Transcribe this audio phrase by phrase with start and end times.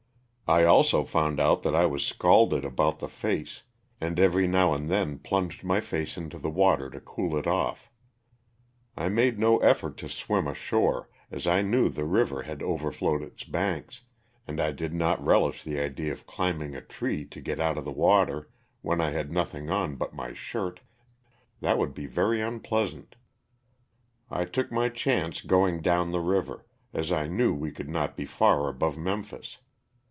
[0.47, 3.63] I also found out that I was scalded about the face,
[4.01, 7.89] and every now and then plunged my face into the water to cool it off.
[8.97, 13.45] I made no effort to swim ashore, as I knew the river had overflowed its
[13.45, 14.01] banks,
[14.45, 17.85] and I did not relish the idea of climbing a tree to get LOSS OF
[17.85, 18.05] THE SULTANA.
[18.25, 20.81] 311 out of the water when I had nothing on but my shirt.
[21.61, 23.15] That would be very unpleasant.
[24.29, 28.25] I took my chance going down the river, as I knew we could not be
[28.25, 29.59] far above Memphis.